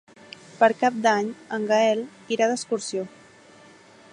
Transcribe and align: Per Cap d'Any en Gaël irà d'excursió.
Per 0.61 0.69
Cap 0.83 0.95
d'Any 1.03 1.29
en 1.57 1.67
Gaël 1.73 2.01
irà 2.37 2.47
d'excursió. 2.53 3.05